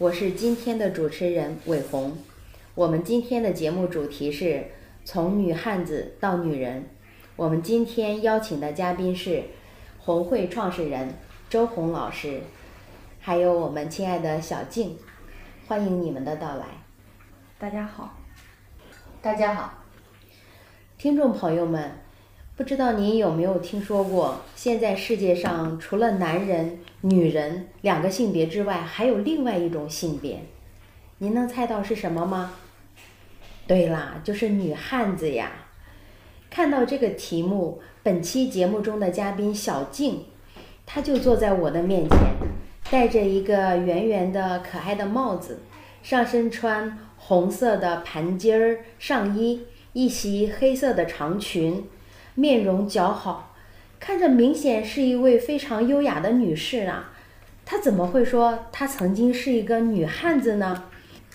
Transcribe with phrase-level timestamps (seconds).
[0.00, 2.16] 我是今天的主持人伟红，
[2.74, 4.68] 我们今天的节目主题是
[5.04, 6.86] 从女汉子到女人。
[7.36, 9.42] 我们今天邀请的嘉宾是
[9.98, 11.12] 红会创始人
[11.50, 12.40] 周红老师，
[13.20, 14.96] 还有我们亲爱的小静，
[15.68, 16.64] 欢迎你们的到来。
[17.58, 18.16] 大家好，
[19.20, 19.84] 大家好，
[20.96, 21.92] 听众朋友们。
[22.60, 30.42] 不知道您有没有听说过，现在世界上除了男人、女人两个性别之外，还有另外一种性别，
[31.16, 32.52] 您能猜到是什么吗？
[33.66, 35.50] 对啦，就是女汉子呀！
[36.50, 40.26] 看到这个题目，本期节目中的嘉宾小静，
[40.84, 42.18] 她就坐在我的面前，
[42.90, 45.60] 戴着一个圆圆的可爱的帽子，
[46.02, 49.62] 上身穿红色的盘襟儿上衣，
[49.94, 51.84] 一袭黑色的长裙。
[52.40, 53.52] 面容姣好，
[53.98, 57.12] 看着明显是一位非常优雅的女士啊！
[57.66, 60.84] 她怎么会说她曾经是一个女汉子呢？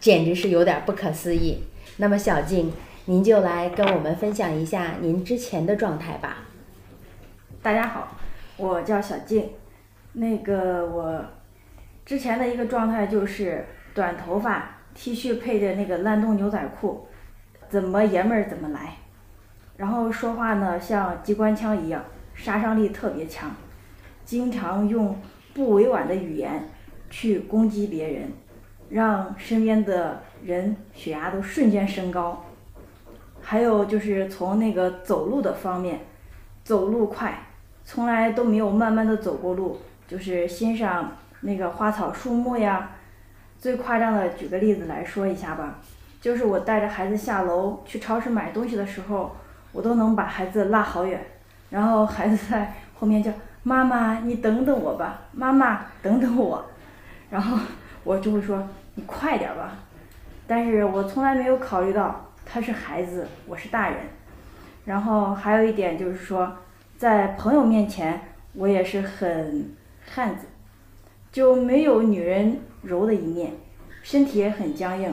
[0.00, 1.58] 简直是有点不可思议。
[1.98, 2.72] 那么小静，
[3.04, 6.38] 您就来跟我们分享一下您之前的状态吧。
[7.60, 8.16] 大家好，
[8.56, 9.50] 我叫小静。
[10.14, 11.22] 那个我
[12.06, 17.06] 之前的一个状态就是短头发，T 恤配的那个烂洞牛仔裤，
[17.68, 18.96] 怎么爷们儿怎么来。
[19.76, 22.02] 然后说话呢，像机关枪一样，
[22.34, 23.54] 杀伤力特别强，
[24.24, 25.20] 经常用
[25.52, 26.70] 不委婉的语言
[27.10, 28.32] 去攻击别人，
[28.88, 32.42] 让身边的人血压都瞬间升高。
[33.42, 36.00] 还有就是从那个走路的方面，
[36.64, 37.38] 走路快，
[37.84, 42.92] 从来都没有慢慢的走过路，就是欣赏那个花草树木呀。
[43.58, 45.80] 最夸张的，举个例子来说一下吧，
[46.20, 49.36] 就是我带着孩子下楼去超市买东西的时候。
[49.76, 51.22] 我都能把孩子拉好远，
[51.68, 53.30] 然后孩子在后面叫
[53.62, 56.64] 妈妈，你等等我吧，妈妈等等我，
[57.28, 57.58] 然后
[58.02, 59.76] 我就会说你快点吧，
[60.46, 63.98] 但是我从来没有考虑到他是孩子，我是大人，
[64.86, 66.50] 然后还有一点就是说，
[66.96, 68.18] 在朋友面前
[68.54, 69.74] 我也是很
[70.10, 70.46] 汉子，
[71.30, 73.52] 就没有女人柔的一面，
[74.02, 75.12] 身体也很僵硬，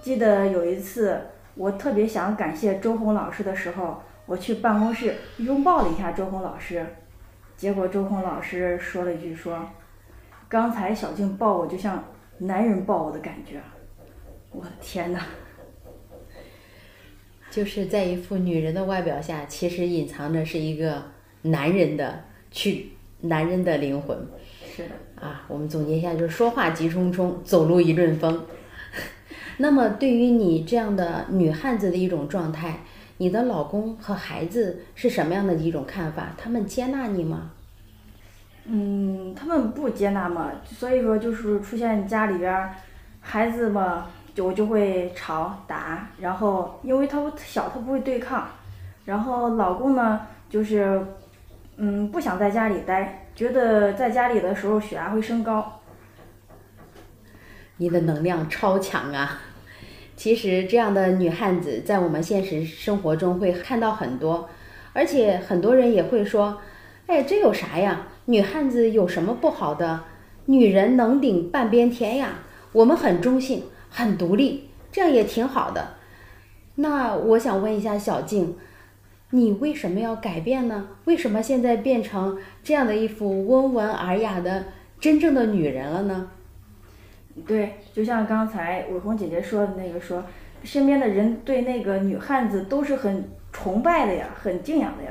[0.00, 1.20] 记得有一次。
[1.54, 6.84] 我特别想感谢周红老师的时候，我去办公室拥抱了一下周红老师，
[7.56, 9.68] 结果周红老师说了一句说
[10.48, 12.02] ：“刚才小静抱我就像
[12.38, 13.60] 男人抱我的感觉。”
[14.50, 15.20] 我的天哪！
[17.50, 21.02] 就是在一副女人的外表下，其实隐藏着是一个
[21.42, 24.16] 男人的去男人的灵魂。
[24.74, 24.90] 是的。
[25.24, 28.44] 啊，我们总结一下，就是说话急冲冲，走路一阵风。
[29.56, 32.80] 那么，对于你这样的女汉子的一种状态，
[33.18, 36.32] 你的老公和孩子是什么样的一种看法？
[36.36, 37.52] 他们接纳你吗？
[38.66, 42.68] 嗯，他们不接纳嘛，所以说就是出现家里边
[43.20, 48.48] 孩子嘛，就我就会吵打，然后因为他小，他不会对抗，
[49.04, 51.00] 然后老公呢，就是
[51.76, 55.80] 嗯不想在家里待，觉得在家里的时候血压会升高。
[57.78, 59.40] 你的能量超强啊！
[60.16, 64.48] 其实这样的女汉子在我们现实生活中会看到很多，
[64.92, 66.58] 而且很多人也会说
[67.08, 68.06] ：“哎，这有啥呀？
[68.26, 70.04] 女汉子有什么不好的？
[70.46, 72.38] 女人能顶半边天呀！
[72.72, 75.94] 我们很中性，很独立，这样也挺好的。”
[76.76, 78.56] 那我想问一下小静，
[79.30, 80.88] 你为什么要改变呢？
[81.06, 84.66] 为什么现在变成这样的一副温文尔雅的
[85.00, 86.30] 真正的女人了呢？
[87.46, 90.22] 对，就像刚才伟红姐姐说的那个，说
[90.62, 95.10] 身边的人对那个女汉子都是很崇拜的呀，很敬仰的呀。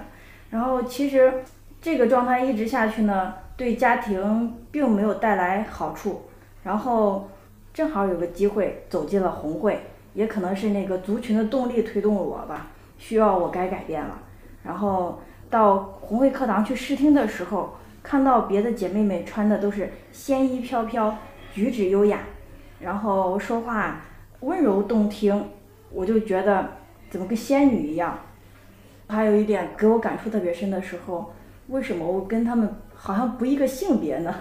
[0.50, 1.34] 然后其实
[1.82, 6.24] 这个状态一直下去呢，对家庭并没有带来好处。
[6.64, 7.30] 然后
[7.74, 9.82] 正好有个机会走进了红会，
[10.14, 12.68] 也可能是那个族群的动力推动了我吧，
[12.98, 14.18] 需要我该改变了。
[14.64, 15.20] 然后
[15.50, 21.18] 到红会课堂去试听的时候，看到别的姐妹们穿的都是仙衣飘飘。
[21.54, 22.20] 举止优雅，
[22.80, 24.02] 然后说话
[24.40, 25.50] 温柔动听，
[25.92, 26.72] 我就觉得
[27.10, 28.20] 怎么跟仙女一样。
[29.08, 31.32] 还有一点给我感触特别深的时候，
[31.68, 34.34] 为什么我跟他们好像不一个性别呢？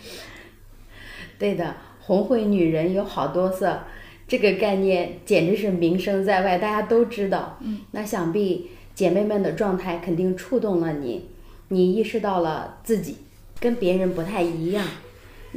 [1.38, 3.84] 对的，红会女人有好多色，
[4.28, 7.56] 这个概念简直是名声在外，大家都知道。
[7.60, 11.30] 嗯，那想必姐妹们的状态肯定触动了你，
[11.68, 13.18] 你意识到了自己
[13.58, 14.86] 跟别人不太一样。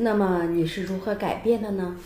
[0.02, 1.98] 那么你是如何改变的呢？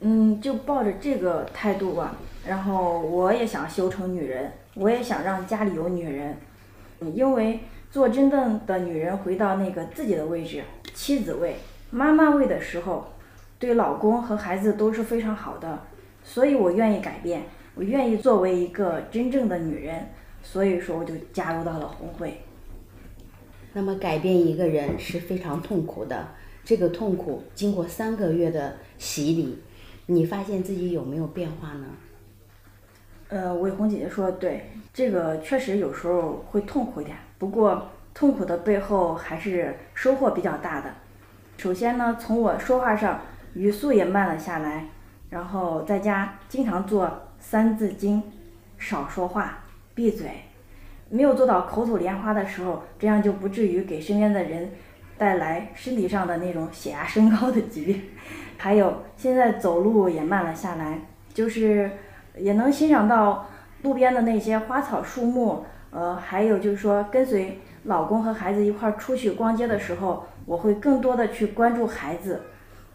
[0.00, 2.14] 嗯，就抱着这个态度吧。
[2.46, 6.36] 然后我也想修成女人，我也想让家里有女人，
[7.14, 7.60] 因为
[7.90, 10.62] 做真正的女人，回到那个自己的位置，
[10.92, 11.56] 妻子位、
[11.90, 13.06] 妈妈位的时候，
[13.58, 15.78] 对老公和孩子都是非常好的。
[16.22, 20.10] 所以我愿意改变，我愿意作为一个真正的女人。
[20.42, 22.42] 所以说，我就加入到了红会。
[23.72, 26.28] 那么改变一个人是非常痛苦的，
[26.64, 29.58] 这个痛苦经过三个月的洗礼，
[30.06, 31.86] 你发现自己有没有变化呢？
[33.28, 40.92] 呃，伟红姐姐说对，这个确实有时候会痛苦一点，不过痛苦的背后还是收获比较大的。
[41.56, 43.20] 首先呢，从我说话上
[43.54, 44.88] 语速也慢了下来，
[45.28, 47.06] 然后在家经常做
[47.38, 48.20] 《三字经》，
[48.78, 49.60] 少说话，
[49.94, 50.28] 闭嘴，
[51.08, 54.72] 没有做到口吐莲花的时候，这样就不至于给身边的人
[55.20, 58.02] 带来身体上的那种血压升高的疾病。
[58.56, 60.98] 还有现在走路也慢了下来，
[61.32, 61.88] 就是。
[62.36, 63.44] 也能欣赏到
[63.82, 72.40] 路边的那些花草树木，呃，还有就是说跟随老公和孩子一块儿出去逛街的时候，我会更多的去关注孩子，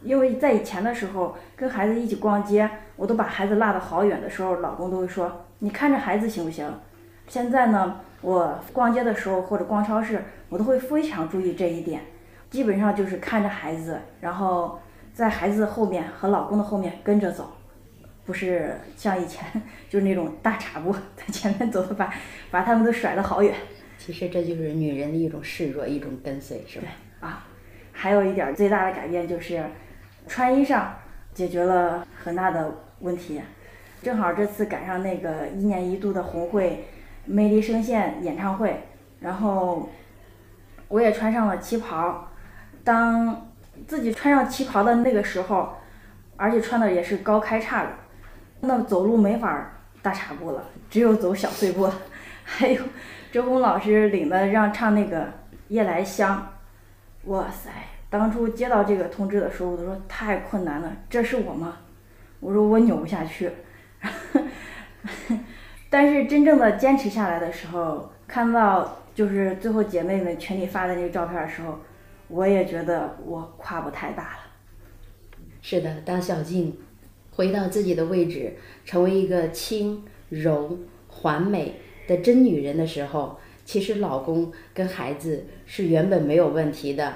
[0.01, 6.65] 因为在以前的时候跟孩子一起逛街，我都把孩子落得好远的时候，老公都会说你看着孩子行不行？
[7.27, 12.01] 现在呢，我逛街的时候或者逛超市，我都会非常注意这一点，
[12.55, 14.79] 基本上就是看着孩子，然后
[15.13, 17.51] 在孩子后面和老公的后面跟着走。
[18.25, 19.45] 不是像以前，
[19.89, 22.13] 就是那种大岔步在前面走的，把
[22.49, 23.53] 把他们都甩得好远。
[23.97, 26.87] 其实这就是女人的一种示弱，一种跟随，是吧？
[27.19, 27.45] 对啊，
[27.91, 29.61] 还有一点最大的改变就是
[30.25, 30.95] 穿衣上
[31.33, 33.41] 解决了很大的问题。
[34.01, 36.85] 正好这次赶上那个一年一度的红会
[37.25, 38.81] 魅力声线演唱会，
[39.19, 39.89] 然后
[40.87, 42.31] 我也穿上了旗袍。
[42.85, 43.49] 当
[43.85, 45.73] 自己穿上旗袍的那个时候，
[46.37, 47.89] 而且穿的也是高开叉的。
[48.61, 51.93] 那走路没法大叉步了，只有走小碎步了。
[52.45, 52.81] 还有
[53.31, 55.23] 周红老师领的让唱那个
[55.67, 56.47] 《夜来香》，
[57.29, 57.69] 哇塞！
[58.09, 61.79] 当初接到这个通知的时候，我都说太困难了，这是我吗？
[62.39, 63.51] 我说我扭不下去。
[65.89, 71.79] 但是真正的坚持下来的时候，看到就是最后姐妹们群里发的那个照片的时候，
[72.27, 74.39] 我也觉得我跨步太大了。
[75.61, 76.77] 是的，当小静。
[77.31, 78.53] 回到自己的位置，
[78.85, 80.79] 成为一个轻柔、
[81.11, 87.15] hoàn 美的真女人的时候，其实老公跟孩子是原本没有问题的。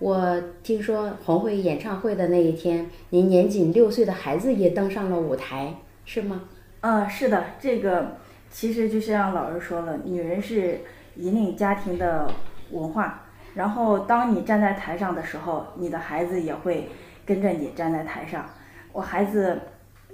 [0.00, 6.42] 我听说红会演唱会的那一天，您年仅六岁的孩子也登上了舞台，是吗？
[6.80, 8.16] 嗯，是的，这个
[8.50, 10.80] 其实就像老师说了，女人是
[11.14, 12.28] 引领家庭的
[12.72, 13.21] 文化。
[13.54, 16.88] 然后当你站在台上的时候，你的孩子也会
[17.26, 18.44] 跟着你站在台上。
[18.92, 19.60] 我孩子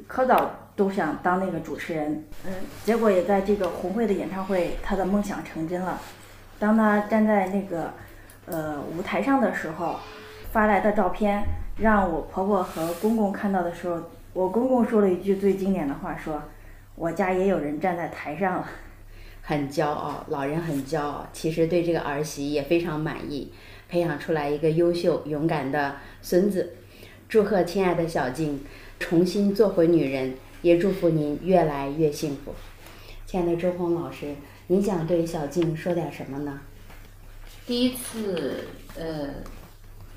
[0.06, 2.52] 可早都想当那个主持人，嗯，
[2.84, 5.98] 结果也在这个红会的演唱会，他的梦想成真了。
[6.58, 7.92] 当他站在那个
[8.46, 9.96] 呃舞台上的时候，
[10.50, 11.44] 发来的照片
[11.76, 16.42] 让我婆婆和公公看到的时候，我公公说了一句最经典的话，说
[16.96, 18.68] ：“我家也有人站在台上了。”
[19.48, 23.50] 很骄傲，老人很骄傲，其实对这个儿媳也非常满意，
[23.88, 26.74] 培养出来一个优秀勇敢的孙子。
[27.30, 28.62] 祝贺亲爱的小静
[29.00, 32.54] 重新做回女人，也祝福您越来越幸福。
[33.24, 34.34] 亲爱的周红老师，
[34.66, 36.60] 您想对小静说点什么呢？
[37.66, 38.64] 第一次
[38.98, 39.30] 呃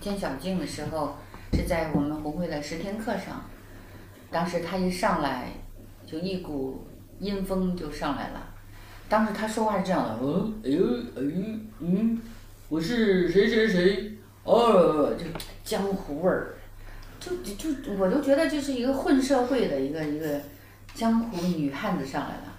[0.01, 1.15] 见小静的时候
[1.53, 3.45] 是在我们红会的十天课上，
[4.29, 5.53] 当时她一上来
[6.05, 6.85] 就一股
[7.19, 8.50] 阴风就上来了，
[9.11, 10.85] 当时他说话是这样的，嗯，哎呦，
[11.17, 12.17] 哎呦，嗯，
[12.69, 14.13] 我是谁谁谁，
[14.45, 15.25] 哦，就
[15.65, 16.53] 江湖味儿。
[17.19, 20.39] 就就我就觉得就是一个混社会的一个一个
[20.93, 22.53] 江湖女汉子上来了，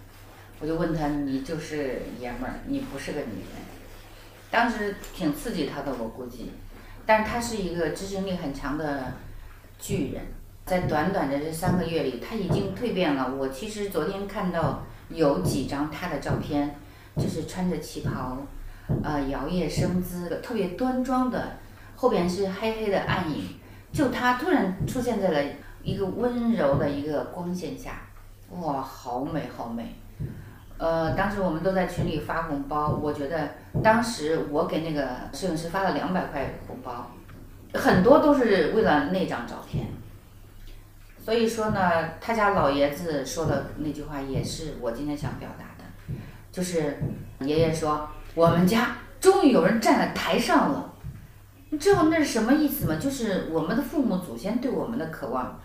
[0.61, 3.63] 我就问他你就是爷们儿，你不是个女人。
[4.51, 6.51] 当时挺刺激他的，我估计，
[7.07, 9.15] 但是他是一个执行力很强的
[9.79, 10.23] 巨人，
[10.67, 13.35] 在短短的这三个月里，他已经蜕变了。
[13.35, 16.75] 我其实昨天看到有几张他的照片，
[17.17, 18.39] 就是穿着旗袍，
[19.03, 21.57] 呃，摇曳生姿的，特别端庄的，
[21.97, 23.45] 后边是黑黑的暗影。
[23.93, 25.53] 就他突然出现在了
[25.83, 28.01] 一个温柔的一个光线下，
[28.51, 29.95] 哇，好美好美！
[30.79, 33.51] 呃，当时我们都在群里发红包，我觉得
[33.83, 37.11] 当时我给那个摄影师发了两百块红包，
[37.75, 39.87] 很多都是为了那张照片。
[41.25, 45.85] 所以说呢，他家老爷子说的那句话也是我今天想表达的，
[46.51, 46.99] 就是
[47.41, 50.93] 爷爷说我们家终于有人站在台上了。
[51.71, 52.97] 你知道那是什么意思吗？
[53.01, 55.59] 就是我们的父母祖先对我们的渴望，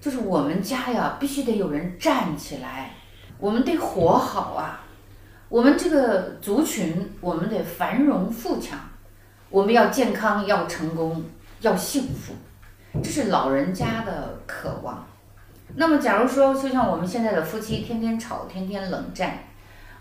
[0.00, 2.94] 就是我们家呀必须得有人站起来，
[3.38, 4.80] 我们得活好啊，
[5.48, 8.80] 我们这个族群我们得繁荣富强，
[9.50, 11.22] 我们要健康，要成功，
[11.60, 12.32] 要幸福，
[13.02, 15.06] 这是老人家的渴望。
[15.76, 19.38] 那么假如说就像我们现在的夫妻天天吵，天天冷战，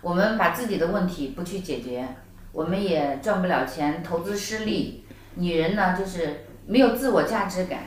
[0.02, 2.08] 我们把自己的问题不去解决，
[2.52, 5.06] 我们也赚不了钱，投资失利。
[5.36, 7.80] 女人呢，就是没有自我价值感，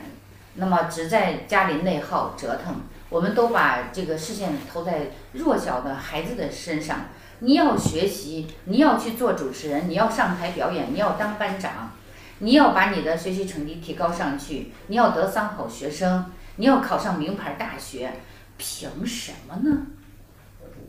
[0.55, 2.75] 那么只在家里内耗折腾。
[3.09, 7.05] 我们都把这个视线投在弱小的孩子的身上。
[7.39, 11.91] 你要学习，你要去做主持人，你要上台表演，你要当班长，
[12.39, 16.25] 你要把你的学习成绩提高上去，你要得三好学生，
[16.57, 18.11] 你要考上名牌大学，
[18.57, 19.87] 凭什么呢？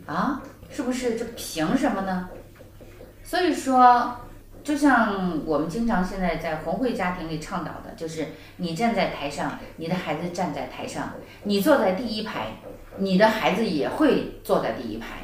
[0.07, 1.17] 啊，是不是？
[1.17, 2.29] 这凭什么呢？
[3.23, 4.17] 所以说。
[4.65, 8.27] 就像我们经常现在在红会家庭里倡导的，就是
[8.57, 11.05] 你站在台上，你的孩子站在台上；
[11.45, 12.49] 你坐在第一排，
[12.99, 15.21] 你的孩子也会坐在第一排。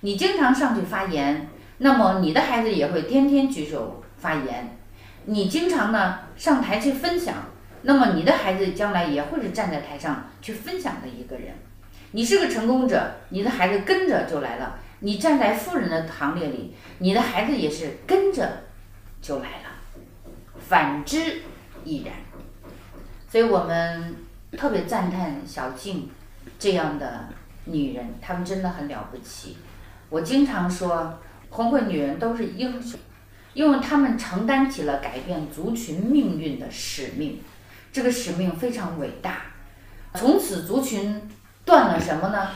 [0.00, 4.77] 你经常上去发言，那么你的孩子也会天天举手发言。
[5.30, 7.34] 你经常呢上台去分享，
[7.82, 11.54] 那么你的孩子将来也会是站在台上去分享的一个人。
[12.12, 14.78] 你是个成功者，你的孩子跟着就来了。
[15.00, 18.64] 你站在富人的行列里，你的孩子也是跟着。
[19.20, 20.30] 就来了，
[20.66, 21.42] 反之
[21.84, 22.14] 亦然。
[23.28, 24.14] 所以我们
[24.52, 26.08] 特别赞叹小静
[26.58, 27.28] 这样的
[27.64, 29.58] 女人，她们真的很了不起。
[30.08, 31.18] 我经常说，
[31.50, 32.98] 红会女人都是英雄，
[33.54, 37.40] 因为他们承担起了改变族群命运的使命。
[37.92, 39.42] 这个使命非常伟大。
[40.14, 41.20] 从此，族群
[41.64, 42.50] 断了什么呢？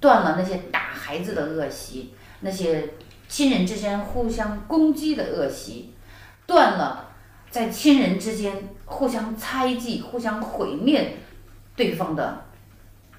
[0.00, 2.94] 断了那些打孩子的恶习，那些。
[3.30, 5.94] 亲人之间互相攻击的恶习，
[6.48, 7.10] 断了
[7.48, 11.16] 在亲人之间互相猜忌、互相毁灭
[11.76, 12.46] 对方的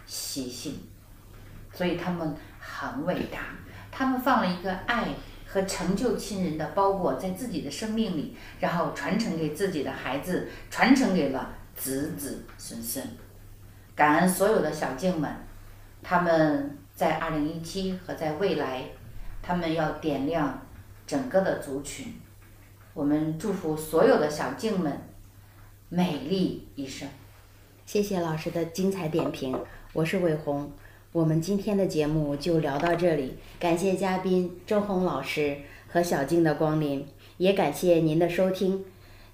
[0.05, 0.81] 习性，
[1.73, 3.39] 所以他们很伟大。
[3.89, 5.07] 他们放了一个爱
[5.51, 13.05] 和成就亲人的包裹在自己的生命里，然后传承给自己的孩子，传承给了子子孙孙。
[13.93, 15.29] 感恩所有的小静们，
[16.01, 18.85] 他们在二零一七和在未来。
[19.43, 20.61] 他们要点亮
[21.07, 22.13] 整个的族群，
[22.93, 25.01] 我们祝福所有的小静们
[25.89, 27.09] 美丽一生。
[27.87, 29.59] 谢谢老师的精彩点评，
[29.93, 30.71] 我是伟红。
[31.13, 35.57] 我们今天的节目就聊到这里，感谢嘉宾周红老师
[35.89, 38.85] 和小静的光临，也感谢您的收听。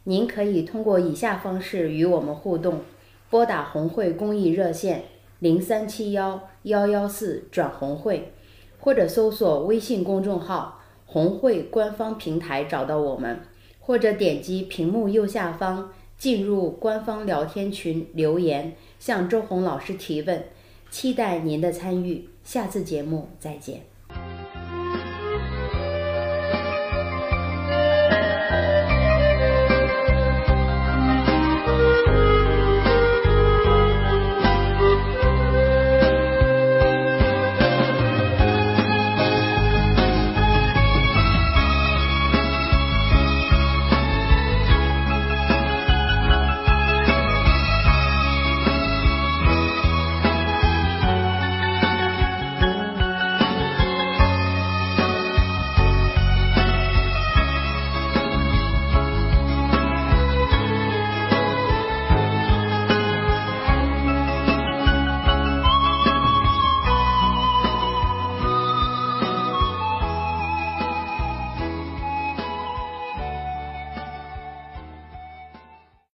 [0.05, 2.81] 您可以通过以下方式与我们互动：
[3.29, 5.03] 拨打红会公益热线
[5.37, 8.33] 零三七幺幺幺四转红会。
[8.79, 13.41] 或者搜索微信公众号“红会”官方平台找到我们，
[13.79, 20.43] 或者点击屏幕右下方进入官方聊天群留言，向周红老师提问。
[20.89, 23.81] 期待您的参与，下次节目再见。